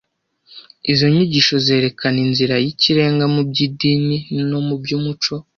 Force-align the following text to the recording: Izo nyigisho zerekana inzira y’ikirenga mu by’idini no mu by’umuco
Izo 0.91 1.05
nyigisho 1.13 1.55
zerekana 1.65 2.19
inzira 2.25 2.55
y’ikirenga 2.65 3.25
mu 3.33 3.41
by’idini 3.49 4.17
no 4.49 4.59
mu 4.67 4.75
by’umuco 4.81 5.33